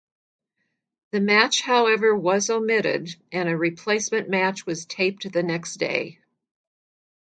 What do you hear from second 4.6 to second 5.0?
was